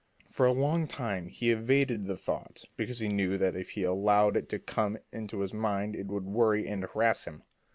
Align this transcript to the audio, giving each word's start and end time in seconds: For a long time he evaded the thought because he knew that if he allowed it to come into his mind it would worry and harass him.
For 0.31 0.47
a 0.47 0.51
long 0.51 0.87
time 0.87 1.27
he 1.27 1.51
evaded 1.51 2.07
the 2.07 2.17
thought 2.17 2.63
because 2.75 3.01
he 3.01 3.07
knew 3.07 3.37
that 3.37 3.55
if 3.55 3.69
he 3.77 3.83
allowed 3.83 4.35
it 4.35 4.49
to 4.49 4.57
come 4.57 4.97
into 5.11 5.41
his 5.41 5.53
mind 5.53 5.95
it 5.95 6.07
would 6.07 6.25
worry 6.25 6.67
and 6.67 6.83
harass 6.83 7.25
him. 7.25 7.43